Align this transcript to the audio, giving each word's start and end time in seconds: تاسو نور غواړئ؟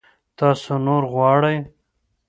تاسو 0.37 0.71
نور 0.85 1.03
غواړئ؟ 1.13 1.57